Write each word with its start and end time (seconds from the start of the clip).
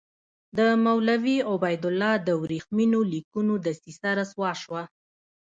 د 0.57 0.59
مولوي 0.85 1.37
عبیدالله 1.51 2.13
د 2.27 2.29
ورېښمینو 2.43 2.99
لیکونو 3.13 3.53
دسیسه 3.67 4.09
رسوا 4.19 4.51
شوه. 4.61 4.83